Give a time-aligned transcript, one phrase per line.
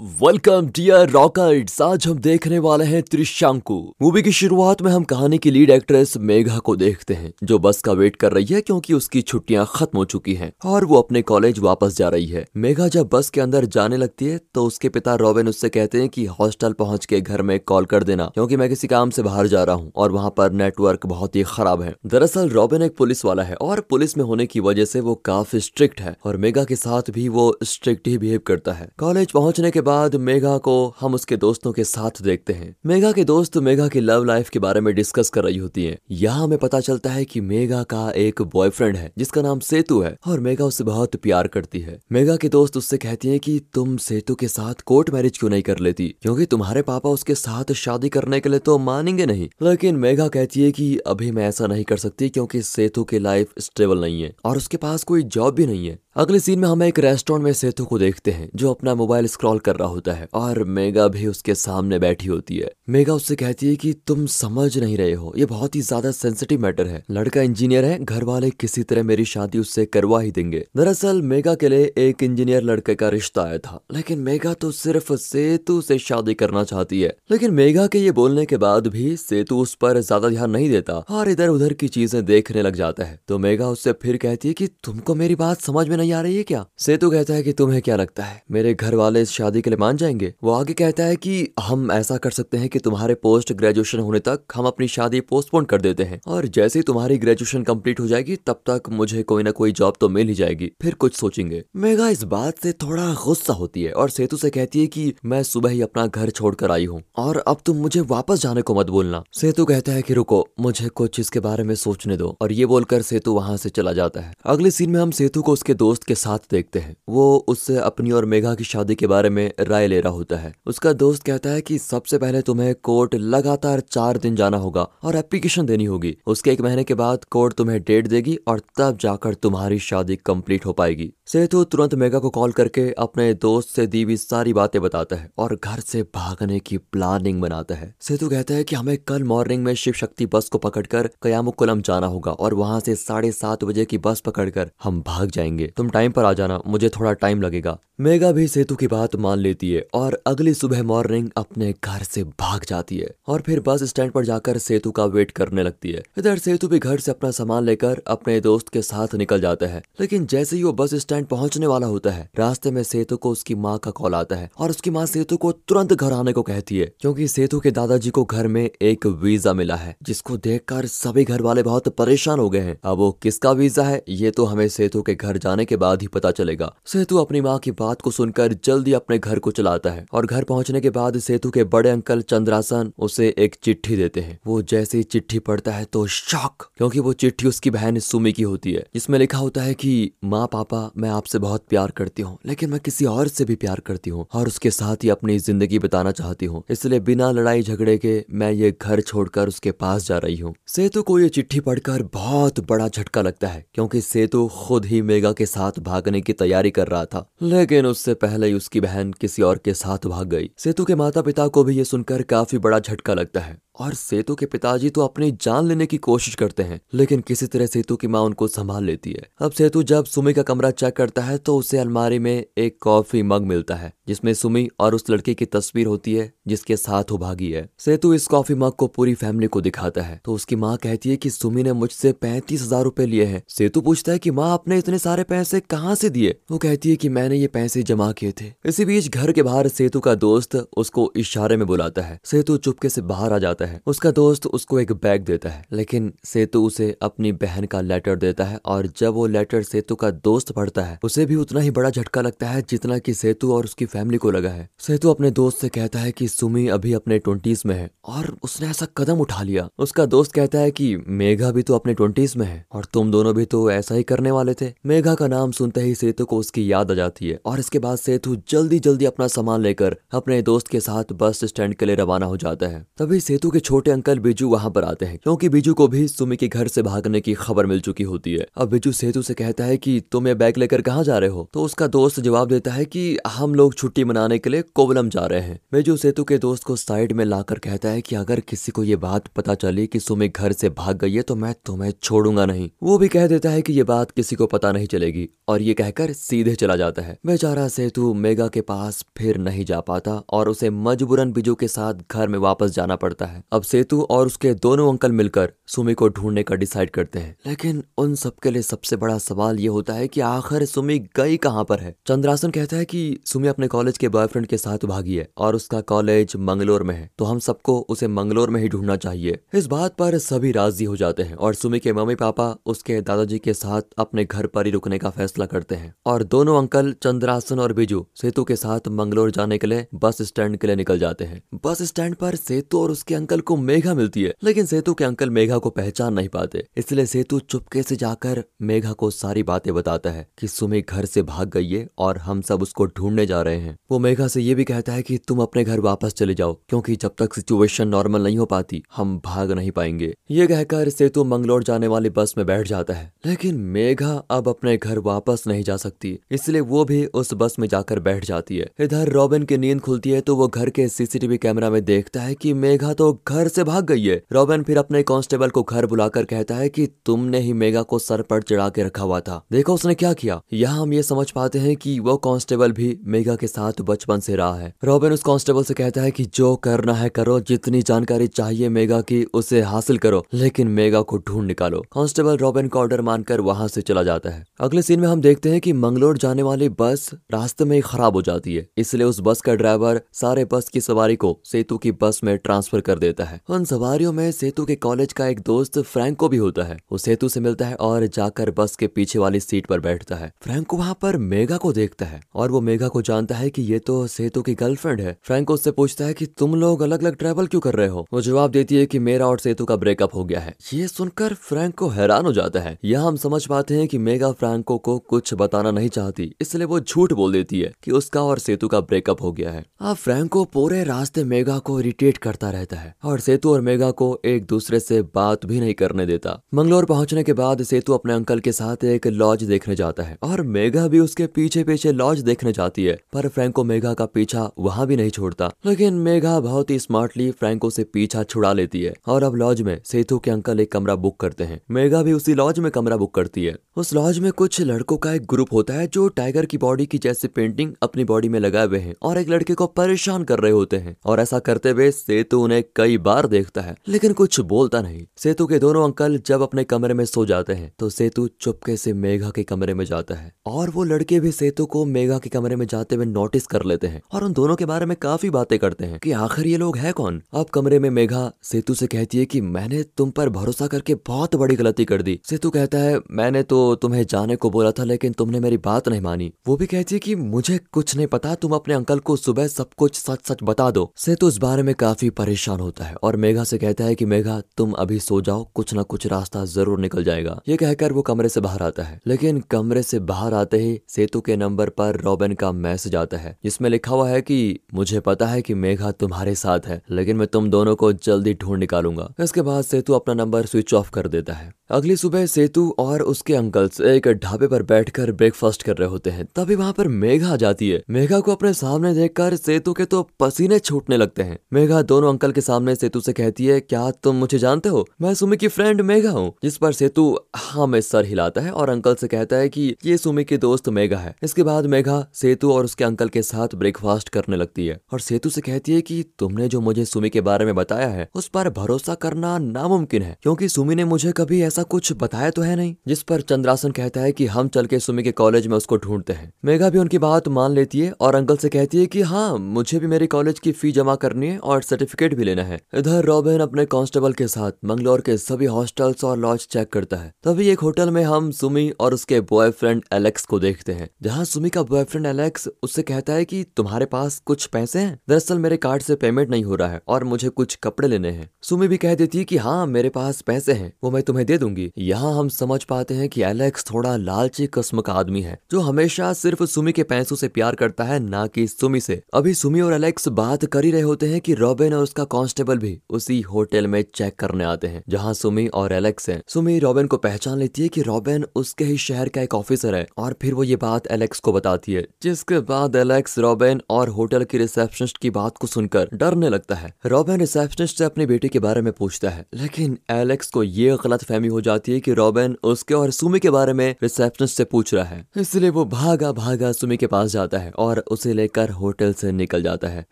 [0.00, 5.38] Welcome dear रॉकर्ट्स आज हम देखने वाले हैं त्रिशांकु। मूवी की शुरुआत में हम कहानी
[5.38, 8.94] की लीड एक्ट्रेस मेघा को देखते हैं, जो बस का वेट कर रही है क्योंकि
[8.94, 12.86] उसकी छुट्टियाँ खत्म हो चुकी हैं और वो अपने कॉलेज वापस जा रही है। मेघा
[12.88, 16.26] जब बस के अंदर जाने लगती है तो उसके पिता रॉबिन उससे कहते हैं कि
[16.28, 19.64] हॉस्टल पहुँच के घर में कॉल कर देना, क्योंकि मैं किसी काम से बाहर जा
[19.64, 23.42] रहा हूँ और वहाँ पर नेटवर्क बहुत ही खराब है। दरअसल रॉबिन एक पुलिस वाला
[23.42, 26.76] है और पुलिस में होने की वजह से वो काफ़ी स्ट्रिक्ट है और मेघा के
[26.76, 31.14] साथ भी वो स्ट्रिक्ट ही बिहेव करता है। कॉलेज पहुँचने के बाद मेघा को हम
[31.14, 34.80] उसके दोस्तों के साथ देखते हैं। मेघा के दोस्त मेघा की लव लाइफ के बारे
[34.80, 38.42] में डिस्कस कर रही होती हैं। यहाँ हमें पता चलता है कि मेघा का एक
[38.42, 42.48] बॉयफ्रेंड है, जिसका नाम सेतु है, और मेघा उससे बहुत प्यार करती है। मेघा के
[42.48, 46.08] दोस्त उससे कहती है की तुम सेतु के साथ कोर्ट मैरिज क्यों नहीं कर लेती?
[46.22, 50.62] क्योंकि तुम्हारे पापा उसके साथ शादी करने के लिए तो मानेंगे नहीं। लेकिन मेघा कहती
[50.62, 54.34] है कि अभी मैं ऐसा नहीं कर सकती क्योंकि सेतु की लाइफ स्टेबल नहीं है,
[54.44, 57.52] और उसके पास कोई जॉब भी नहीं है। अगले सीन में हम एक रेस्टोरेंट में
[57.52, 61.26] सेतु को देखते हैं, जो अपना मोबाइल स्क्रॉल कर रहा होता है और मेगा भी
[61.26, 65.32] उसके सामने बैठी होती है। मेगा उससे कहती है कि तुम समझ नहीं रहे हो,
[65.36, 69.24] ये बहुत ही ज़्यादा सेंसिटिव मैटर है। लड़का इंजीनियर है घर वाले किसी तरह मेरी
[69.24, 73.58] शादी उससे करवा ही देंगे। दरअसल मेगा के लिए एक इंजीनियर लड़के का रिश्ता आया
[73.58, 78.10] था, लेकिन मेगा तो सिर्फ़ सेतु से शादी करना चाहती है। लेकिन मेगा के ये
[78.12, 81.88] बोलने के बाद भी सेतु उस पर ज़्यादा ध्यान नहीं देता और इधर उधर की
[81.90, 85.60] चीज़ें देखने लग जाता है। तो मेगा उससे फिर कहती है की तुमको मेरी बात
[85.60, 86.66] समझ में नहीं आ रही है क्या?
[86.78, 88.42] सेतु कहता है कि तुम्हें क्या लगता है?
[88.50, 90.34] मेरे घर वाले इस शादी के लिए मान जाएँगे?
[90.44, 94.18] वो आगे कहता है कि हम ऐसा कर सकते हैं कि तुम्हारे पोस्ट ग्रेजुएशन होने
[94.18, 98.06] तक हम अपनी शादी पोस्टपोन कर देते हैं। और जैसे ही तुम्हारी ग्रेजुएशन कंप्लीट हो
[98.06, 101.64] जाएगी, तब तक मुझे कोई ना कोई जॉब तो मिल ही जाएगी। फिर कुछ सोचेंगे।
[101.76, 105.42] मेगा इस बात से थोड़ा गुस्सा होती है और सेतु से कहती है कि मैं
[105.42, 108.86] सुबह ही अपना घर छोड़कर आई हूँ। और अब तुम मुझे वापस जाने को मत
[108.86, 112.66] बोलना। सेतु कहता है कि रुको, मुझे कुछ इसके बारे में सोचने दो। और ये
[112.66, 115.87] बोलकर सेतु वहाँ से चला जाता है। अगले सीन में हम सेतु को उसके दोस्त
[115.96, 119.86] के साथ देखते हैं। वो उससे अपनी और मेघा की शादी के बारे में राय
[119.86, 124.18] ले रहा होता है। उसका दोस्त कहता है कि सबसे पहले तुम्हें कोर्ट लगातार चार
[124.18, 128.06] दिन जाना होगा और एप्लीकेशन देनी होगी। उसके एक महीने के बाद कोर्ट तुम्हें डेट
[128.06, 132.92] देगी और तब जाकर तुम्हारी शादी कंप्लीट हो पाएगी। सेतु तुरंत मेगा को कॉल करके
[132.92, 137.40] अपने दोस्त से दी हुई सारी बातें बताता है और घर से भागने की प्लानिंग
[137.42, 141.10] बनाता है। सेतु कहता है कि हमें कल मॉर्निंग में शिव शक्ति बस को पकड़कर
[141.22, 145.72] कयामुकुलम जाना होगा और वहाँ से साढ़े सात बजे की बस पकड़कर हम भाग जाएँगे।
[145.76, 149.38] तुम टाइम पर आ जाना, मुझे थोड़ा टाइम लगेगा। मेगा भी सेतु की बात मान
[149.38, 153.82] लेती है और अगली सुबह मॉर्निंग अपने घर से भाग जाती है और फिर बस
[153.82, 157.30] स्टैंड पर जाकर सेतु का वेट करने लगती है। इधर सेतु भी घर से अपना
[157.30, 161.26] सामान लेकर अपने दोस्त के साथ निकल जाता है, लेकिन जैसे ही वो बस स्टैंड
[161.26, 164.70] पहुँचने वाला होता है, रास्ते में सेतु को उसकी माँ का कॉल आता है और
[164.70, 168.24] उसकी माँ सेतु को तुरंत घर आने को कहती है, क्योंकि सेतु के दादाजी को
[168.24, 172.60] घर में एक वीज़ा मिला है, जिसको देखकर सभी घर वाले बहुत परेशान हो गए
[172.60, 176.02] हैं। अब वो किसका वीज़ा है, ये तो हमें सेतु के घर जाने के बाद
[176.02, 179.90] ही पता चलेगा। सेतु अपनी माँ की बात को सुनकर जल्दी अपने घर को चलाता
[179.90, 184.20] है और घर पहुँचने के बाद सेतु के बड़े अंकल चंद्रासन उसे एक चिट्ठी देते
[184.20, 188.32] हैं। वो जैसे ही चिट्ठी पढ़ता है तो शॉक, क्योंकि वो चिट्ठी उसकी बहन सुमी
[188.32, 192.22] की होती है। जिसमें लिखा होता है कि, माँ, पापा, मैं आपसे बहुत प्यार करती
[192.22, 195.38] हूँ, लेकिन मैं किसी और से भी प्यार करती हूँ और उसके साथ ही अपनी
[195.38, 200.06] ज़िंदगी बिताना चाहती हूँ। इसलिए बिना लड़ाई झगड़े के मैं ये घर छोड़कर उसके पास
[200.06, 204.46] जा रही हूँ। सेतु को ये चिट्ठी पढ़कर बहुत बड़ा झटका लगता है, क्योंकि सेतु
[204.56, 208.54] खुद ही मेगा के साथ भागने की तैयारी कर रहा था। लेकिन उससे पहले ही
[208.54, 211.84] उसकी बहन किसी और के साथ भाग गई। सेतु के माता पिता को भी ये
[211.84, 215.96] सुनकर काफ़ी बड़ा झटका लगता है। और सेतु के पिताजी तो अपनी जान लेने की
[215.96, 219.82] कोशिश करते हैं, लेकिन किसी तरह सेतु की माँ उनको संभाल लेती है। अब सेतु
[219.82, 223.74] जब सुमी का कमरा चेक करता है तो उसे अलमारी में एक कॉफ़ी मग मिलता
[223.74, 227.68] है, जिसमें सुमी और उस लड़के की तस्वीर होती है, जिसके साथ वो भागी है।
[227.78, 231.16] सेतु इस कॉफ़ी मग को पूरी फैमिली को दिखाता है। तो उसकी माँ कहती है
[231.16, 234.98] की सुमी ने मुझसे पैंतीस हज़ार लिए हैं। सेतु पूछता है की माँ, आपने इतने
[234.98, 236.34] सारे पैसे कहाँ से दिए?
[236.50, 239.68] वो कहती है की मैंने ये पैसे जमा किए थे। इसी बीच घर के बाहर
[239.68, 243.80] सेतु का दोस्त उसको इशारे में बुलाता है। सेतु चुपके से बाहर आ जाता है।
[243.86, 248.44] उसका दोस्त उसको एक बैग देता है, लेकिन सेतु उसे अपनी बहन का लेटर देता
[248.44, 251.90] है और जब वो लेटर सेतु का दोस्त पढ़ता है, उसे भी उतना ही बड़ा
[251.90, 255.58] झटका लगता है जितना की सेतु और उसकी फैमिली को लगा है। सेतु अपने दोस्त
[255.58, 259.42] से कहता है की सुमी अभी अपने ट्वेंटीज में है और उसने ऐसा कदम उठा
[259.42, 263.10] लिया। उसका दोस्त कहता है की मेघा भी तो अपने ट्वेंटीज में है और तुम
[263.10, 266.38] दोनों भी तो ऐसा ही करने वाले थे। मेघा का नाम सुनते ही सेतु को
[266.38, 270.42] उसकी याद आ जाती है और इसके बाद सेतु जल्दी जल्दी अपना सामान लेकर अपने
[270.42, 273.90] दोस्त के साथ बस स्टैंड के लिए रवाना हो जाता है। तभी सेतु के छोटे
[273.90, 277.20] अंकल बिजू वहाँ पर आते हैं, क्योंकि बिजू को भी सुमी के घर से भागने
[277.20, 280.34] की खबर मिल चुकी होती है। अब बिजू सेतु से कहता है कि, तुम ये
[280.34, 281.50] बैग लेकर कहाँ जा रहे हो?
[281.52, 285.26] तो उसका दोस्त जवाब देता है कि, हम लोग छुट्टी मनाने के लिए कोवलम जा
[285.26, 288.72] रहे हैं। बिजू सेतु के दोस्त को साइड में लाकर कहता है कि, अगर किसी
[288.72, 291.92] को ये बात पता चली कि सुमी घर से भाग गई है तो मैं तुम्हें
[292.02, 295.28] छोड़ूँगा नहीं। वो भी कह देता है कि, ये बात किसी को पता नहीं चलेगी।
[295.48, 297.18] और ये कहकर सीधे चला जाता है।
[297.48, 301.94] बेचारा सेतु मेगा के पास फिर नहीं जा पाता और उसे मजबूरन बिजू के साथ
[302.10, 306.08] घर में वापस जाना पड़ता है। अब सेतु और उसके दोनों अंकल मिलकर सुमी को
[306.08, 310.08] ढूँढने का डिसाइड करते हैं। लेकिन उन सबके लिए सबसे बड़ा सवाल ये होता है
[310.08, 311.94] कि आखिर सुमी गई कहाँ पर है?
[312.06, 315.80] चंद्रासन कहता है कि सुमी अपने कॉलेज के बॉयफ्रेंड के साथ भागी है और उसका
[315.80, 319.96] कॉलेज मंगलोर में है। तो हम सबको उसे मंगलोर में ही ढूंढना चाहिए। इस बात
[319.96, 323.82] पर सभी राज़ी हो जाते हैं और सुमी के मम्मी पापा उसके दादाजी के साथ
[323.98, 326.94] अपने घर पर ही रुकने का फैसला करते हैं। और दोनों अंकल
[327.28, 330.98] चंद्रासन और बिजू सेतु के साथ मंगलोर जाने के लिए बस स्टैंड के लिए निकल
[330.98, 334.94] जाते हैं। बस स्टैंड पर सेतु और उसके अंकल को मेघा मिलती है, लेकिन सेतु
[334.94, 339.42] के अंकल मेघा को पहचान नहीं पाते। इसलिए सेतु चुपके से जाकर मेघा को सारी
[339.42, 343.26] बातें बताता है कि सुमी घर से भाग गई है और हम सब उसको ढूँढने
[343.26, 346.14] जा रहे हैं। वो मेघा से ये भी कहता है कि तुम अपने घर वापस
[346.14, 350.46] चले जाओ, क्योंकि जब तक सिचुएशन नॉर्मल नहीं हो पाती, हम भाग नहीं पाएँगे। ये
[350.46, 354.98] कहकर सेतु मंगलोर जाने वाली बस में बैठ जाता है, लेकिन मेघा अब अपने घर
[355.02, 359.08] वापस नहीं जा सकती। इसलिए वो भी उस बस में जाकर बैठ जाती है। इधर
[359.08, 362.52] रॉबिन की नींद खुलती है तो वो घर के सीसीटीवी कैमरा में देखता है कि
[362.54, 366.54] मेघा तो घर से भाग गई है। रॉबिन फिर अपने कांस्टेबल को घर बुलाकर कहता
[366.54, 369.94] है कि तुमने ही मेघा को सर पर चढ़ा के रखा हुआ था। देखो उसने
[369.94, 373.80] क्या किया। यहाँ हम ये समझ पाते हैं कि वो कांस्टेबल भी मेघा के साथ
[373.82, 377.38] बचपन से रहा है। रॉबिन उस कांस्टेबल से कहता है कि जो करना है करो,
[377.40, 382.68] जितनी जानकारी चाहिए मेगा की, उसे हासिल करो, लेकिन मेगा को ढूंढ निकालो। कांस्टेबल रॉबिन
[382.68, 385.72] का ऑर्डर मानकर वहाँ से चला जाता है। अगले सीन में हम देखते हैं कि
[385.72, 389.54] मंगलोर जाने वाली बस रास्ते में ही खराब हो जाती है। इसलिए उस बस का
[389.54, 393.64] ड्राइवर सारे बस की सवारी को सेतु की बस में ट्रांसफ़र कर देता है। उन
[393.64, 397.40] सवारियों में सेतु के कॉलेज का एक दोस्त फ्रैंको भी होता है। वो सेतु से
[397.40, 401.16] मिलता है और जाकर बस के पीछे वाली सीट पर बैठता है। फ्रैंको वहाँ पर
[401.16, 404.54] मेगा को देखता है और वो मेगा को जानता है की ये तो सेतु की
[404.54, 407.88] गर्लफ्रेंड है। फ्रैंको उससे पूछता है की तुम लोग अलग अलग ट्रेवल क्यों कर रहे
[407.88, 408.06] हो?
[408.12, 411.34] वो जवाब देती है की मेरा और सेतु का ब्रेकअप हो गया है। ये सुनकर
[411.34, 415.34] फ्रैंको हैरान हो जाता है। यह हम समझ पाते हैं की मेगा फ्रैंको को कुछ
[415.34, 419.20] बताना नहीं चाहती। इसलिए वो झूठ बोल देती है कि उसका और सेतु का ब्रेकअप
[419.22, 423.50] हो गया है। अब फ्रैंको पूरे रास्ते मेगा को इरिटेट करता रहता है और सेतु
[423.50, 427.62] और मेगा को एक दूसरे से बात भी नहीं करने देता। मंगलोर पहुँचने के बाद
[427.62, 431.62] सेतु अपने अंकल के साथ एक लॉज देखने जाता है और मेगा भी उसके पीछे
[431.64, 435.94] पीछे लॉज देखने जाती है, पर फ्रैंको मेगा का पीछा वहाँ भी नहीं छोड़ता। लेकिन
[436.00, 440.18] मेघा बहुत ही स्मार्टली फ्रैंको से पीछा छुड़ा लेती है और अब लॉज में सेतु
[440.18, 443.44] के अंकल एक कमरा बुक करते हैं। मेगा भी उसी लॉज में कमरा बुक करती
[443.44, 446.86] है। उस लॉज में कुछ लड़कों का एक ग्रुप होता है जो टाइगर की बॉडी
[446.88, 450.40] की जैसी पेंटिंग अपनी बॉडी में लगाए हुए हैं और एक लड़के को परेशान कर
[450.40, 454.40] रहे होते हैं और ऐसा करते हुए सेतु उन्हें कई बार देखता है, लेकिन कुछ
[454.42, 458.28] बोलता नहीं। सेतु के दोनों अंकल जब अपने कमरे में सो जाते हैं तो सेतु
[458.40, 462.18] चुपके से मेघा के कमरे में जाता है और वो लड़के भी सेतु को मेघा
[462.18, 464.96] के कमरे में जाते हुए नोटिस कर लेते हैं और उन दोनों के बारे में
[464.96, 467.22] काफ़ी बातें करते हैं कि आखिर ये लोग है कौन?
[467.34, 471.34] अब कमरे में मेघा सेतु से कहती है कि मैंने तुम पर भरोसा करके बहुत
[471.36, 475.12] बड़ी गलती कर दी। सेतु कहता है, मैंने तो तुम्हें जाने को बोला था, लेकिन
[475.12, 478.52] तुमने मेरी बात नहीं मानी। वो भी कहती है कि मुझे कुछ नहीं पता, तुम
[478.52, 482.10] अपने अंकल को सुबह सब कुछ सच सच बता दो। सेतु इस बारे में काफ़ी
[482.10, 485.74] परेशान होता है और मेघा से कहता है कि मेघा, तुम अभी सो जाओ, कुछ
[485.74, 489.40] ना कुछ रास्ता ज़रूर निकल जाएगा। ये कहकर वो कमरे से बाहर आता है। लेकिन
[489.40, 493.70] कमरे से बाहर आते ही सेतु के नंबर पर रॉबिन का मैसेज आता है, जिसमें
[493.70, 497.50] लिखा हुआ है कि, मुझे पता है कि मेघा तुम्हारे साथ है, लेकिन मैं तुम
[497.50, 501.52] दोनों को जल्दी ढूंढ निकालूँगा। इसके बाद सेतु अपना नंबर स्विच ऑफ़ कर देता है।
[501.70, 506.28] अगली सुबह सेतु और उसके अंकल्स एक ढाबे पर बैठकर ब्रेकफास्ट कर रहे होते हैं।
[506.36, 510.58] तभी पर मेघा आ जाती है। मेघा को अपने सामने देखकर सेतु के तो पसीने
[510.58, 514.38] छूटने लगते हैं। मेघा दोनों अंकल के सामने सेतु से कहती है, क्या तुम मुझे
[514.38, 514.84] जानते हो?
[515.00, 517.04] मैं सुमी की फ्रेंड मेघा हूँ, जिस पर सेतु
[517.36, 520.68] हाँ में सर हिलाता है और अंकल से कहता है कि ये सुमी की दोस्त
[520.70, 524.80] मेघा है। इसके बाद मेघा सेतु और उसके अंकल के साथ ब्रेकफास्ट करने लगती है
[524.92, 528.08] और सेतु से कहती है कि तुमने जो मुझे सुमी के बारे में बताया है,
[528.14, 532.42] उस पर भरोसा करना नामुमकिन है, क्योंकि सुमी ने मुझे कभी ऐसा कुछ बताया तो
[532.42, 535.56] है नहीं, जिस पर चंद्रासन कहता है कि हम चल के सुमी के कॉलेज में
[535.56, 538.86] उसको ढूंढते हैं। मेघा भी उनकी बात मान लेती है और अंकल से कहती है
[538.86, 542.42] कि हाँ मुझे भी मेरे कॉलेज की फ़ी जमा करनी है और सर्टिफिकेट भी लेना
[542.42, 546.96] है। इधर रॉबिन अपने कांस्टेबल के साथ मंगलोर के सभी हॉस्टल्स और लॉज चेक करता
[546.96, 551.24] है। तभी एक होटल में हम सुमी और उसके बॉयफ्रेंड एलेक्स को देखते हैं। जहाँ
[551.24, 554.98] सुमी का बॉयफ्रेंड एलेक्स उससे कहता है की तुम्हारे पास कुछ पैसे है?
[555.08, 558.28] दरअसल मेरे कार्ड से पेमेंट नहीं हो रहा है और मुझे कुछ कपड़े लेने हैं।
[558.42, 561.38] सुमी भी कह देती है की हाँ मेरे पास पैसे है, वो मैं तुम्हें दे
[561.38, 565.60] दूँगी। यहाँ हम समझ पाते हैं की एलेक्स थोड़ा लालची किस्म का आदमी है, जो
[565.60, 569.60] हमेशा सिर्फ़ सुमी के पैसों से प्यार करता है, ना कि सुमी से। अभी सुमी
[569.60, 573.20] और एलेक्स बात कर ही रहे होते हैं कि रॉबिन और उसका कांस्टेबल भी उसी
[573.20, 577.38] होटल में चेक करने आते हैं, जहाँ सुमी और एलेक्स हैं। सुमी रॉबिन को पहचान
[577.38, 580.56] लेती है कि रॉबिन उसके ही शहर का एक ऑफिसर है, और फिर वो ये
[580.56, 585.36] बात एलेक्स को बताती है, जिसके बाद एलेक्स रॉबिन और होटल की रिसेप्शनिस्ट की बात
[585.38, 589.26] को सुनकर डरने लगता है। रॉबिन रिसेप्शनिस्ट से अपनी बेटी के बारे में पूछता है,
[589.34, 593.30] लेकिन एलेक्स को ये गलत फहमी हो जाती है कि रॉबिन उसके और सुमी के
[593.30, 597.38] बारे में रिसेप्शनिस्ट से पूछ रहा है। इसलिए वो भागा भागा सुमी के पास जाता
[597.38, 599.86] है और उसे लेकर होटल से निकल जाता है।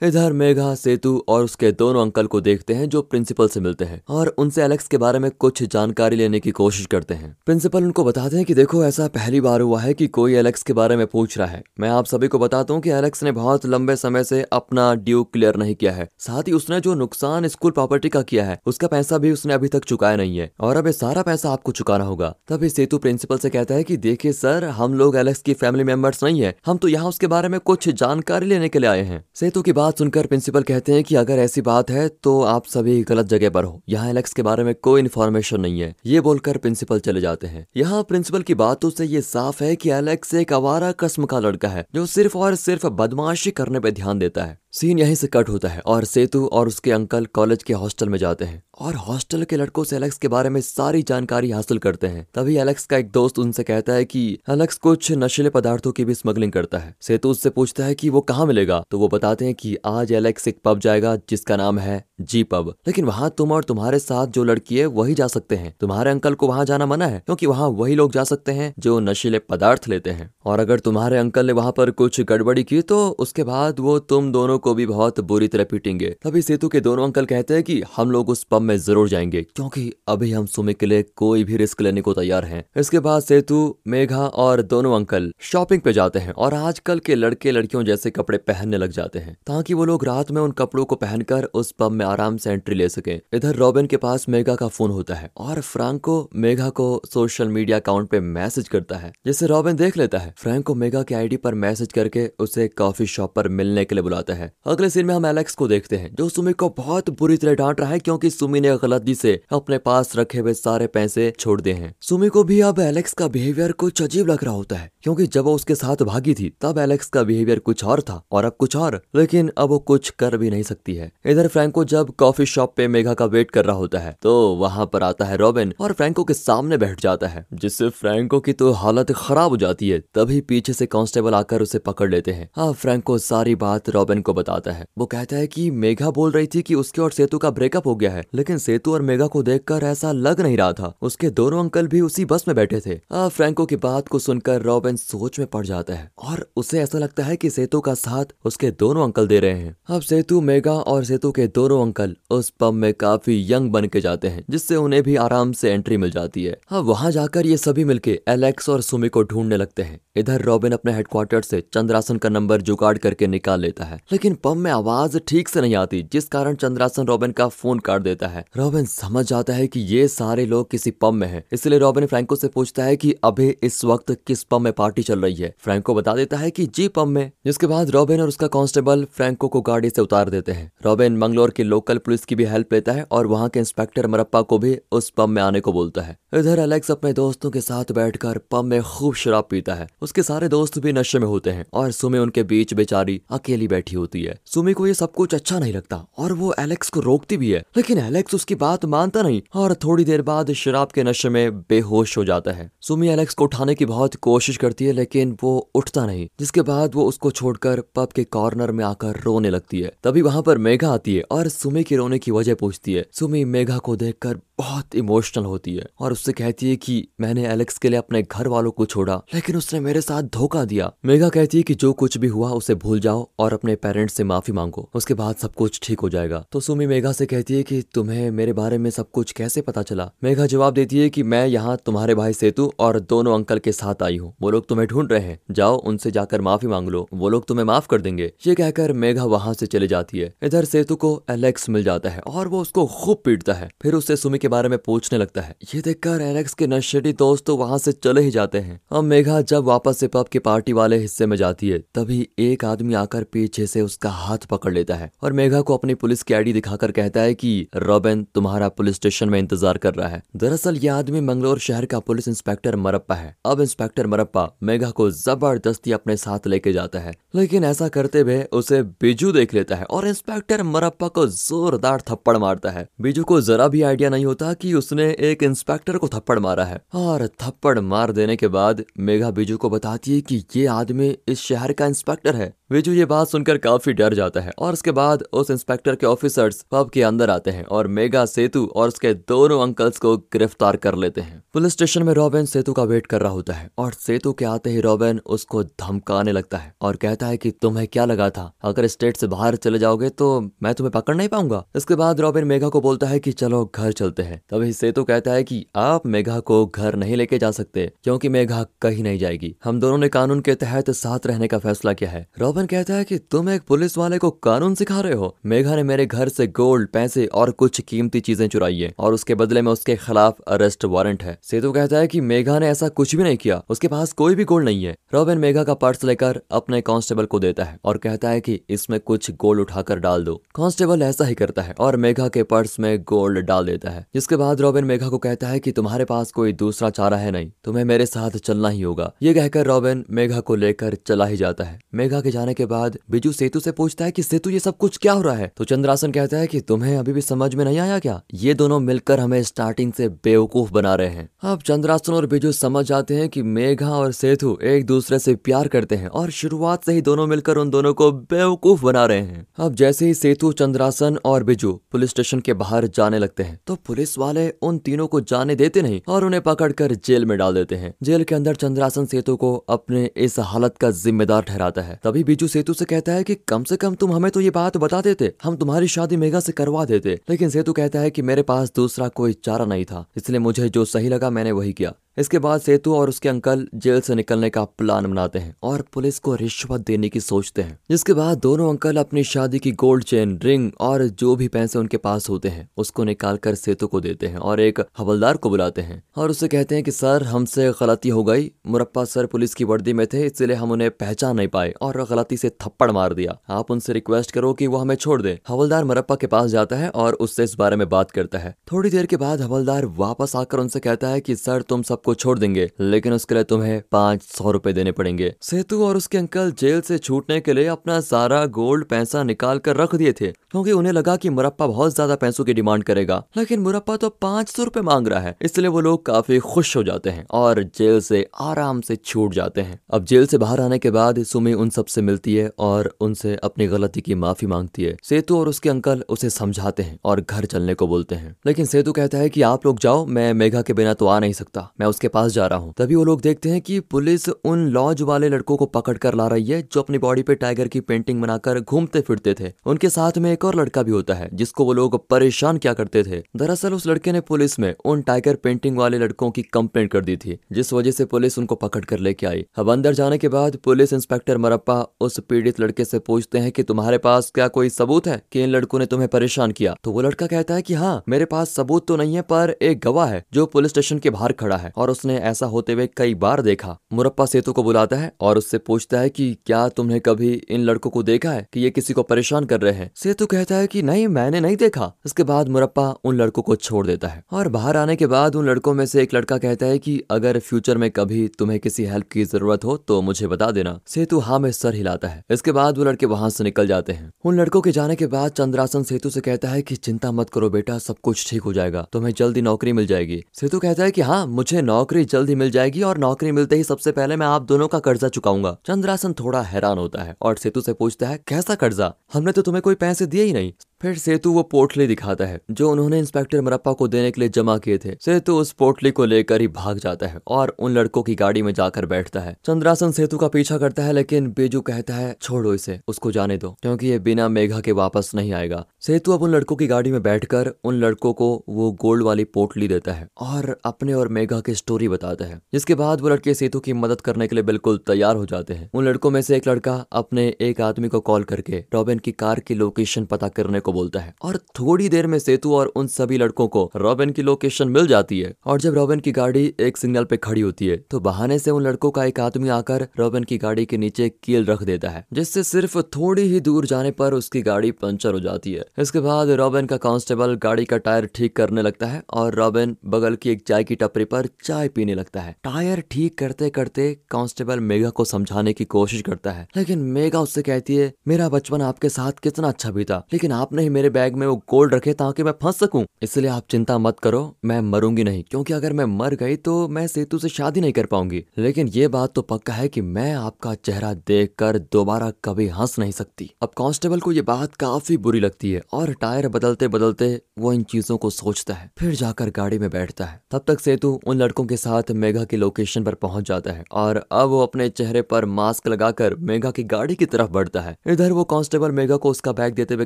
[0.02, 4.02] इधर मेघा, सेतु और उसके दोनों अंकल को देखते हैं, जो प्रिंसिपल से मिलते हैं
[4.08, 8.04] और उनसे एलेक्स के बारे में कुछ जानकारी लेने की कोशिश करते हैं। प्रिंसिपल उनको
[8.04, 11.06] बताते हैं कि देखो, ऐसा पहली बार हुआ है कि कोई एलेक्स के बारे में
[11.06, 14.24] पूछ रहा है। मैं आप सभी को बताता हूँ कि एलेक्स ने बहुत लंबे समय
[14.24, 18.22] से अपना ड्यू क्लियर नहीं किया है। साथ ही उसने जो नुकसान स्कूल प्रॉपर्टी का
[18.22, 21.22] किया है, उसका पैसा भी उसने अभी तक चुकाया नहीं है। और अब ये सारा
[21.22, 25.16] पैसा आपको चुकाना होगा। तभी सेतु प्रिंसिपल से कहता है कि, देखिए सर, हम लोग
[25.16, 28.68] एलेक्स की फैमिली मेंबर्स नहीं है। हम तो यहाँ उसके बारे में कुछ जानकारी लेने
[28.68, 31.90] के लिए आए हैं। सेतु की बात सुनकर प्रिंसिपल कहते हैं की अगर ऐसी बात
[31.90, 35.60] है तो आप सभी गलत जगह पर हो। यहाँ एलेक्स के बारे में कोई इन्फॉर्मेशन
[35.60, 39.62] नहीं है। ये बोलकर प्रिंसिपल चले जाते हैं। यहाँ प्रिंसिपल की बातों से ये साफ़
[39.64, 43.80] है की एलेक्स एक अवारा कस्म का लड़का है, जो सिर्फ़ और सिर्फ़ बदमाशी करने
[43.80, 47.26] पर ध्यान देता है। सीन यहीं से कट होता है और सेतु और उसके अंकल
[47.26, 50.60] कॉलेज के हॉस्टल में जाते हैं। और हॉस्टल के लड़कों से एलेक्स के बारे में
[50.60, 54.78] सारी जानकारी हासिल करते हैं। तभी एलेक्स का एक दोस्त उनसे कहता है कि एलेक्स
[54.78, 58.46] कुछ नशीले पदार्थों की भी स्मगलिंग करता है। सेतु उससे पूछता है कि वो कहाँ
[58.46, 58.82] मिलेगा?
[58.90, 62.72] तो वो बताते हैं कि आज एलेक्स एक पब जाएगा जिसका नाम है जी पब
[62.86, 66.34] लेकिन वहाँ तुम और तुम्हारे साथ जो लड़की है, वही जा सकते हैं। तुम्हारे अंकल
[66.34, 69.88] को वहाँ जाना मना है, क्योंकि वहाँ वही लोग जा सकते हैं जो नशीले पदार्थ
[69.88, 73.80] लेते हैं। और अगर तुम्हारे अंकल ने वहाँ पर कुछ गड़बड़ी की तो उसके बाद
[73.80, 77.54] वो तुम दोनों को भी बहुत बुरी तरह पीटेंगे। तभी सेतु के दोनों अंकल कहते
[77.54, 81.02] हैं कि हम लोग उस पब में ज़रूर जाएँगे, क्योंकि अभी हम सुमी के लिए
[81.16, 85.80] कोई भी रिस्क लेने को तैयार है। इसके बाद सेतु, मेघा और दोनों अंकल शॉपिंग
[85.80, 89.74] पे जाते हैं और आजकल के लड़के लड़कियों जैसे कपड़े पहनने लग जाते हैं, ताकि
[89.74, 92.88] वो लोग रात में उन कपड़ों को पहनकर उस पब में आराम से एंट्री ले
[92.88, 97.48] सके। इधर रॉबिन के पास मेघा का फ़ोन होता है और फ्रांको मेघा को सोशल
[97.48, 101.36] मीडिया अकाउंट पे मैसेज करता है, जिसे रॉबिन देख लेता है। फ्रैंको मेघा के आईडी
[101.38, 105.14] पर मैसेज करके उसे कॉफ़ी शॉप पर मिलने के लिए बुलाता है। अगले सीन में
[105.14, 108.30] हम एलेक्स को देखते हैं, जो सुमी को बहुत बुरी तरह डांट रहा है क्योंकि
[108.30, 112.42] सुमी ने गलती से अपने पास रखे हुए सारे पैसे छोड़ दिए हैं। सुमी को
[112.44, 115.74] भी अब एलेक्स का बिहेवियर कुछ अजीब लग रहा होता है, क्योंकि जब वो उसके
[115.74, 119.50] साथ भागी थी, तब एलेक्स का बिहेवियर कुछ और था और अब कुछ और, लेकिन
[119.58, 123.14] अब वो कुछ कर भी नहीं सकती है। इधर फ्रैंको जब कॉफ़ी शॉप पे मेघा
[123.14, 126.34] का वेट कर रहा होता है तो वहाँ पर आता है रॉबिन और फ्रैंको के
[126.34, 130.72] सामने बैठ जाता है, जिससे फ्रैंको की तो हालत खराब हो जाती है, तभी पीछे
[130.72, 134.84] से कांस्टेबल आकर उसे पकड़ लेते हैं। अब फ्रैंको सारी बात रॉबिन को बताता है।
[134.98, 137.94] वो कहता है कि मेघा बोल रही थी कि उसके और सेतु का ब्रेकअप हो
[137.96, 141.60] गया है, लेकिन सेतु और मेघा को देखकर ऐसा लग नहीं रहा था। उसके दोनों
[141.60, 145.46] अंकल भी उसी बस में बैठे थे। फ्रैंको की बात को सुनकर रॉबिन सोच में
[145.48, 149.26] पड़ जाता है, और उसे ऐसा लगता है कि सेतु का साथ उसके दोनों अंकल
[149.26, 153.40] दे रहे हैं। अब सेतु, मेघा और सेतु के दोनों अंकल उस पब में काफ़ी
[153.48, 156.84] यंग बन के जाते हैं, जिससे उन्हें भी आराम से एंट्री मिल जाती है। अब
[156.84, 160.92] वहाँ जाकर ये सभी मिलके एलेक्स और सुमी को ढूँढने लगते हैं। इधर रॉबिन अपने
[160.92, 165.48] हेडक्वार्टर से चंद्रासन का नंबर जुगाड़ करके निकाल लेता है, लेकिन पब में आवाज़ ठीक
[165.48, 169.52] से नहीं आती, जिस कारण चंद्रासन रॉबिन का फ़ोन काट देता है। रॉबिन समझ जाता
[169.52, 172.96] है कि ये सारे लोग किसी पब में हैं। इसलिए रॉबिन फ्रैंको से पूछता है
[172.96, 176.50] कि अभी इस वक्त किस पब में पार्टी चल रही है। फ्रैंको बता देता है
[176.50, 180.30] कि जी पब में। जिसके बाद रॉबिन और उसका कांस्टेबल फ्रैंको को गाड़ी से उतार
[180.30, 183.58] देते हैं। रॉबिन मंगलोर की लोकल पुलिस की भी हेल्प लेता है और वहाँ के
[183.58, 187.50] इंस्पेक्टर मरप्पा को भी उस पब में आने को बोलता है। इधर एलेक्स अपने दोस्तों
[187.50, 191.26] के साथ बैठकर पब में खूब शराब पीता है। उसके सारे दोस्त भी नशे में
[191.26, 195.12] होते हैं और सुमे उनके बीच बेचारी अकेली बैठी होती है। सुमी को ये सब
[195.12, 198.84] कुछ अच्छा नहीं लगता और वो एलेक्स को रोकती भी है। लेकिन एलेक्स उसकी बात
[198.84, 203.08] मानता नहीं और थोड़ी देर बाद शराब के नशे में बेहोश हो जाता है। सुमी
[203.08, 207.04] एलेक्स को उठाने की बहुत कोशिश करती है, लेकिन वो उठता नहीं। जिसके बाद वो
[207.04, 211.16] उसको छोड़कर पब के कॉर्नर में आकर रोने लगती है। तभी वहाँ पर मेघा आती
[211.16, 215.44] है और सुमी के रोने की वजह पूछती है। सुमी मेघा को देखकर बहुत इमोशनल
[215.44, 218.86] होती है और उससे कहती है कि मैंने एलेक्स के लिए अपने घर वालों को
[218.86, 222.50] छोड़ा, लेकिन उसने मेरे साथ धोखा दिया। मेघा कहती है कि जो कुछ भी हुआ,
[222.50, 226.08] उसे भूल जाओ और अपने पेरेंट्स से माफ़ी मांगो। उसके बाद सब कुछ ठीक हो
[226.08, 229.60] जाएगा। तो सुमी मेघा से कहती है कि तुम्हें मेरे बारे में सब कुछ कैसे
[229.60, 230.10] पता चला?
[230.24, 234.02] मेघा जवाब देती है कि मैं यहाँ तुम्हारे भाई सेतु और दोनों अंकल के साथ
[234.02, 237.28] आई हूँ। वो लोग तुम्हें ढूंढ रहे हैं। जाओ, उनसे जाकर माफ़ी मांग लो। वो
[237.28, 240.96] लोग तुम्हें माफ़ कर देंगे। ये कहकर मेघा वहाँ से चले जाती है। इधर सेतु
[240.96, 244.48] को एलेक्स मिल जाता है और वो उसको खूब पीटता है। फिर उससे सुमी के
[244.48, 248.20] बारे में पूछने लगता है। ये देखकर एलेक्स के नशेड़ी दोस्त तो वहाँ से चले
[248.22, 251.68] ही जाते हैं। अब मेघा जब वापस से पब के पार्टी वाले हिस्से में जाती
[251.68, 255.76] है, तभी एक आदमी आकर पीछे से उसका हाथ पकड़ लेता है और मेघा को
[255.76, 259.94] अपनी पुलिस की आईडी दिखाकर कहता है कि, रॉबिन, तुम्हारा पुलिस स्टेशन में इंतज़ार कर
[259.94, 264.48] रहा है। दरअसल ये आदमी मंगलोर शहर का पुलिस इंस्पेक्टर मरप्पा है। अब इंस्पेक्टर मरप्पा
[264.62, 269.54] मेघा को ज़बरदस्ती अपने साथ लेके जाता है, लेकिन ऐसा करते हुए उसे बिजू देख
[269.54, 274.08] लेता है और इंस्पेक्टर मरप्पा को जोरदार थप्पड़ मारता है। बिजू को जरा भी आइडिया
[274.10, 278.48] नहीं होता कि उसने एक इंस्पेक्टर को थप्पड़ मारा है और थप्पड़ मार देने के
[278.48, 282.92] बाद मेघा बीजू को बताती है कि ये आदमी इस शहर का इंस्पेक्टर है। विजू,
[282.92, 286.88] ये बात सुनकर काफ़ी डर जाता है और उसके बाद उस इंस्पेक्टर के ऑफिसर्स पब
[286.90, 291.20] के अंदर आते हैं और मेगा सेतु और उसके दोनों अंकल्स को गिरफ़्तार कर लेते
[291.20, 294.44] हैं। पुलिस स्टेशन में रॉबिन सेतु का वेट कर रहा होता है और सेतु के
[294.44, 298.52] आते ही रॉबिन उसको धमकाने लगता है और कहता है कि तुम्हें क्या लगा था?
[298.62, 302.44] अगर स्टेट से बाहर चले जाओगे तो मैं तुम्हें पकड़ नहीं पाऊँगा। इसके बाद रॉबिन
[302.44, 306.06] मेघा को बोलता है की चलो घर चलते हैं। तभी सेतु कहता है की आप
[306.08, 310.08] मेघा को घर नहीं लेके जा सकते, क्योंकि मेघा कहीं नहीं जाएगी। हम दोनों ने
[310.10, 313.62] कानून के तहत साथ रहने का फैसला किया है। रॉबिन कहता है कि तुम एक
[313.62, 317.50] पुलिस वाले को कानून सिखा रहे हो। मेघा ने मेरे घर से गोल्ड, पैसे और
[317.52, 321.72] कुछ कीमती चीज़ें चुराई है और उसके बदले में उसके खिलाफ अरेस्ट वारंट है। सेतु
[321.72, 324.64] कहता है कि मेघा ने ऐसा कुछ भी नहीं किया। उसके पास कोई भी गोल्ड
[324.64, 328.40] नहीं है। रॉबिन मेघा का पर्स लेकर अपने कांस्टेबल को देता है और कहता है
[328.40, 332.42] कि इसमें कुछ गोल्ड उठाकर डाल दो। कांस्टेबल ऐसा ही करता है और मेघा के
[332.42, 336.04] पर्स में गोल्ड डाल देता है। जिसके बाद रॉबिन मेघा को कहता है कि तुम्हारे
[336.04, 340.04] पास कोई दूसरा चारा है नहीं। तुम्हें मेरे साथ चलना ही होगा। ये कहकर रॉबिन
[340.10, 343.72] मेघा को लेकर चला ही जाता है। मेघा के जाने के बाद बिजू सेतु से
[343.72, 345.52] पूछता है कि, सेतु, ये सब कुछ क्या हो रहा है?
[345.56, 348.22] तो चंद्रासन कहता है कि, तुम्हें अभी भी समझ में नहीं आया क्या?
[348.34, 351.30] ये दोनों मिलकर हमें स्टार्टिंग से बेवकूफ़ बना रहे हैं.
[351.42, 355.68] अब चंद्रासन और बिजू समझ जाते हैं कि मेघा और सेतु एक दूसरे से प्यार
[355.68, 359.46] करते हैं और शुरुआत से ही दोनों मिलकर उन दोनों को बेवकूफ़ बना रहे हैं।
[359.58, 363.74] अब जैसे ही सेतु, चंद्रासन और बिजू पुलिस स्टेशन के बाहर जाने लगते हैं तो
[363.74, 367.74] पुलिस वाले उन तीनों को जाने देते नहीं और उन्हें पकड़कर जेल में डाल देते
[367.74, 372.24] हैं। जेल के अंदर चंद्रासन सेतु को अपने इस हालत का जिम्मेदार ठहराता है। तभी
[372.36, 375.00] बिजू सेतु से कहता है कि कम से कम तुम हमें तो ये बात बता
[375.00, 378.72] देते। हम तुम्हारी शादी मेघा से करवा देते। लेकिन सेतु कहता है कि मेरे पास
[378.76, 382.60] दूसरा कोई चारा नहीं था, इसलिए मुझे जो सही लगा मैंने वही किया। इसके बाद
[382.60, 386.80] सेतु और उसके अंकल जेल से निकलने का प्लान बनाते हैं और पुलिस को रिश्वत
[386.80, 391.06] देने की सोचते हैं। जिसके बाद दोनों अंकल अपनी शादी की गोल्ड चेन, रिंग और
[391.06, 394.60] जो भी पैसे उनके पास होते हैं, उसको निकाल कर सेतु को देते हैं और
[394.60, 398.50] एक हवलदार को बुलाते हैं और उसे कहते हैं कि, सर, हमसे गलती हो गई।
[398.66, 402.25] मुरप्पा सर पुलिस की वर्दी में थे, इसलिए हम उन्हें पहचान नहीं पाए और गलती
[402.34, 406.14] से थप्पड़ मार दिया। आप उनसे रिक्वेस्ट करो कि वो हमें छोड़ दे। हवलदार मुरप्पा
[406.14, 409.16] के पास जाता है और उससे इस बारे में बात करता है। थोड़ी देर के
[409.16, 413.34] बाद हवलदार वापस आकर उनसे कहता है कि, सर, तुम सबको छोड़ देंगे, लेकिन उसके
[413.34, 417.52] लिए तुम्हें पाँच सौ रूपए देने पड़ेंगे। सेतु और उसके अंकल जेल से छूटने के
[417.52, 421.66] लिए अपना सारा गोल्ड पैसा निकाल कर रख दिए थे, क्योंकि उन्हें लगा कि मुरप्पा
[421.66, 425.36] बहुत ज़्यादा पैसों की डिमांड करेगा। लेकिन मुरप्पा तो पाँच सौ रूपए मांग रहा है,
[425.42, 429.60] इसलिए वो लोग काफ़ी खुश हो जाते हैं और जेल से आराम से छूट जाते
[429.60, 433.34] हैं। अब जेल से बाहर आने के बाद सुमी उन सबसे मिलती है और उनसे
[433.44, 437.44] अपनी गलती की माफ़ी मांगती है। सेतु और उसके अंकल उसे समझाते हैं और घर
[437.44, 440.72] चलने को बोलते हैं। लेकिन सेतु कहता है कि आप लोग जाओ, मैं मेघा के
[440.72, 443.48] बिना तो आ नहीं सकता। मैं उसके पास जा रहा हूँ। तभी वो लोग देखते
[443.48, 446.98] हैं कि पुलिस उन लॉज वाले लड़कों को पकड़ कर ला रही है, जो अपनी
[446.98, 450.82] बॉडी पे टाइगर की पेंटिंग बनाकर घूमते फिरते थे। उनके साथ में एक और लड़का
[450.82, 454.58] भी होता है, जिसको वो लोग परेशान क्या करते थे। दरअसल उस लड़के ने पुलिस
[454.58, 458.38] में उन टाइगर पेंटिंग वाले लड़कों की कंप्लेंट कर दी थी, जिस वजह से पुलिस
[458.38, 462.60] उनको पकड़ कर लेके आई। अब अंदर जाने के बाद पुलिस इंस्पेक्टर मरप्पा उस पीड़ित
[462.60, 465.86] लड़के से पूछते हैं कि तुम्हारे पास क्या कोई सबूत है कि इन लड़कों ने
[465.86, 466.74] तुम्हें परेशान किया?
[466.84, 469.80] तो वो लड़का कहता है कि हाँ मेरे पास सबूत तो नहीं है, पर एक
[469.80, 473.14] गवाह है जो पुलिस स्टेशन के बाहर खड़ा है और उसने ऐसा होते हुए कई
[473.16, 477.32] बार देखा। मुरप्पा सेतु को बुलाता है और उससे पूछता है की क्या तुमने कभी
[477.48, 479.90] इन लड़कों को देखा है कि ये किसी को परेशान कर रहे हैं?
[479.96, 483.86] सेतु कहता है की नहीं, मैंने नहीं देखा। इसके बाद मुरप्पा उन लड़कों को छोड़
[483.86, 486.78] देता है और बाहर आने के बाद उन लड़कों में से एक लड़का कहता है
[486.78, 490.78] की अगर फ्यूचर में कभी तुम्हें किसी हेल्प की ज़रूरत हो तो मुझे बता देना।
[490.86, 494.10] सेतु हाँ में सर हिलाता है। इसके बाद वो लड़के वहाँ से निकल जाते हैं।
[494.24, 497.50] उन लड़कों के जाने के बाद चंद्रासन सेतु से कहता है कि, चिंता मत करो
[497.50, 501.00] बेटा, सब कुछ ठीक हो जाएगा। तुम्हें जल्दी नौकरी मिल जाएगी। सेतु कहता है की
[501.00, 504.68] हाँ मुझे नौकरी जल्दी मिल जाएगी और नौकरी मिलते ही सबसे पहले मैं आप दोनों
[504.68, 508.92] का कर्जा चुकाऊँगा। चंद्रासन थोड़ा हैरान होता है और सेतु से पूछता है, कैसा कर्जा?
[509.12, 512.70] हमने तो तुम्हें कोई पैसे दिए ही नहीं। फिर सेतु वो पोटली दिखाता है, जो
[512.70, 516.40] उन्होंने इंस्पेक्टर मरप्पा को देने के लिए जमा किए थे। सेतु उस पोटली को लेकर
[516.40, 520.18] ही भाग जाता है और उन लड़कों की गाड़ी में जाकर बैठता है। चंद्रासन सेतु
[520.18, 523.98] का पीछा करता है, लेकिन बेजू कहता है, छोड़ो इसे, उसको जाने दो, क्योंकि ये
[523.98, 527.74] बिना मेघा के वापस नहीं आएगा। सेतु अब उन लड़कों की गाड़ी में बैठकर उन
[527.74, 532.24] लड़कों को वो गोल्ड वाली पोटली देता है और अपने और मेघा की स्टोरी बताता
[532.24, 535.54] है, जिसके बाद वो लड़के सेतु की मदद करने के लिए बिल्कुल तैयार हो जाते
[535.54, 539.12] हैं। उन लड़कों में से एक लड़का अपने एक आदमी को कॉल करके रॉबिन की
[539.14, 542.86] कार की लोकेशन पता करने को बोलता है। और थोड़ी देर में सेतु और उन
[542.88, 546.76] सभी लड़कों को रॉबिन की लोकेशन मिल जाती है। और जब रॉबिन की गाड़ी एक
[546.76, 550.24] सिग्नल पे खड़ी होती है तो बहाने से उन लड़कों का एक आदमी आकर रॉबिन
[550.24, 554.14] की गाड़ी के नीचे कील रख देता है, जिससे सिर्फ़ थोड़ी ही दूर जाने पर
[554.14, 558.36] उसकी गाड़ी पंचर हो जाती है। इसके बाद रॉबिन का कांस्टेबल गाड़ी का टायर ठीक
[558.36, 562.20] करने लगता है और रॉबिन बगल की एक चाय की टपरी पर चाय पीने लगता
[562.20, 567.20] है। टायर ठीक करते करते कांस्टेबल मेगा को समझाने की कोशिश करता है, लेकिन मेगा
[567.20, 570.88] उससे कहती है, मेरा बचपन आपके साथ कितना अच्छा बीता, लेकिन आपने आपने ही मेरे
[570.90, 574.60] बैग में वो गोल्ड रखे ताकि मैं फंस सकूँ। इसलिए आप चिंता मत करो, मैं
[574.62, 578.24] मरूँगी नहीं, क्योंकि अगर मैं मर गई तो मैं सेतु से शादी नहीं कर पाऊँगी।
[578.38, 582.92] लेकिन ये बात तो पक्का है कि मैं आपका चेहरा देखकर दोबारा कभी हंस नहीं
[582.92, 587.52] सकती। अब कांस्टेबल को ये बात काफ़ी बुरी लगती है और टायर बदलते बदलते वो
[587.52, 591.18] इन चीज़ों को सोचता है, फिर जाकर गाड़ी में बैठता है। तब तक सेतु उन
[591.18, 595.02] लड़कों के साथ मेघा की लोकेशन पर पहुँच जाता है और अब वो अपने चेहरे
[595.04, 599.10] पर मास्क लगाकर मेघा की गाड़ी की तरफ़ बढ़ता है। इधर वो कांस्टेबल मेघा को
[599.10, 599.84] उसका बैग देते हुए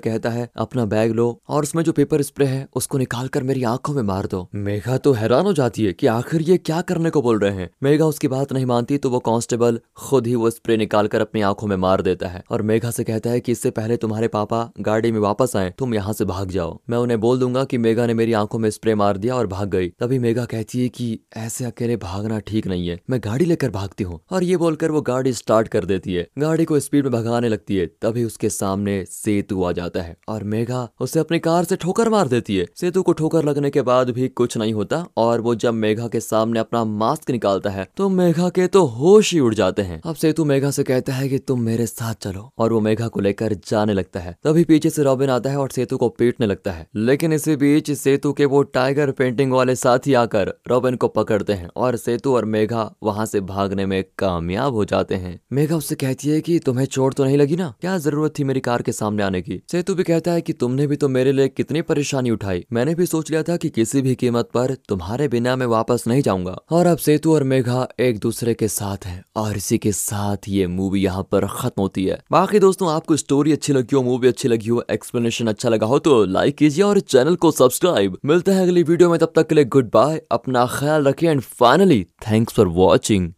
[0.00, 3.62] कहता है अपना बैग लो और उसमें जो पेपर स्प्रे है, उसको निकाल कर मेरी
[3.64, 7.10] आँखों में मार दो। मेघा तो हैरान हो जाती है कि आखिर ये क्या करने
[7.10, 10.50] को बोल रहे हैं। मेघा उसकी बात नहीं मानती तो वो कांस्टेबल खुद ही वो
[10.50, 13.52] स्प्रे निकाल कर अपनी आँखों में मार देता है और मेघा से कहता है कि
[13.52, 17.18] इससे पहले तुम्हारे पापा गाड़ी में वापस आए, तुम यहाँ से भाग जाओ। मैं उन्हें
[17.20, 20.18] बोल दूँगा कि मेघा ने मेरी आँखों में स्प्रे मार दिया और भाग गई। तभी
[20.18, 24.20] मेघा कहती है कि ऐसे अकेले भागना ठीक नहीं है। मैं गाड़ी लेकर भागती हूँ
[24.30, 27.76] और ये बोलकर वो गाड़ी स्टार्ट कर देती है। गाड़ी को स्पीड में भगाने लगती
[27.76, 32.08] है, तभी उसके सामने सेतु आ जाता है और मेघा उसे अपनी कार से ठोकर
[32.08, 35.54] मार देती है। सेतु को ठोकर लगने के बाद भी कुछ नहीं होता और वो
[35.56, 39.54] जब मेघा के सामने अपना मास्क निकालता है तो मेघा के तो होश ही उड़
[39.54, 42.80] जाते हैं। अब सेतु मेघा से कहता है कि तुम मेरे साथ चलो और वो
[42.80, 46.08] मेघा को लेकर जाने लगता है। तभी पीछे से रॉबिन आता है और सेतु को
[46.10, 50.96] पीटने लगता है। लेकिन इसी बीच सेतु के वो टाइगर पेंटिंग वाले साथी आकर रॉबिन
[50.96, 55.38] को पकड़ते हैं और सेतु और मेघा वहाँ से भागने में कामयाब हो जाते हैं।
[55.52, 57.72] मेघा उससे कहती है कि तुम्हें चोट तो नहीं लगी ना?
[57.80, 59.60] क्या ज़रूरत थी मेरी कार के सामने आने की?
[59.70, 63.06] सेतु भी कहता है कि तुमने भी तो मेरे लिए कितनी परेशानी उठाई। मैंने भी
[63.06, 66.86] सोच लिया था कि किसी भी कीमत पर तुम्हारे बिना मैं वापस नहीं जाऊँगा। और
[66.86, 71.00] अब सेतु और मेघा एक दूसरे के साथ हैं, और इसी के साथ ये मूवी
[71.00, 74.68] यहाँ पर खत्म होती है। बाकी दोस्तों, आपको स्टोरी अच्छी लगी हो मूवी अच्छी लगी
[74.68, 78.82] हो एक्सप्लेनेशन अच्छा लगा हो तो लाइक कीजिए और चैनल को सब्सक्राइब मिलते हैं अगली
[78.84, 82.66] वीडियो में, तब तक के लिए गुड बाय अपना ख्याल रखिए and finally thanks for
[82.70, 83.30] watching